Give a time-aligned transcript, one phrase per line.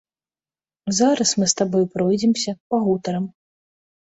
[0.99, 3.25] Зараз мы з табой пройдземся, пагутарым.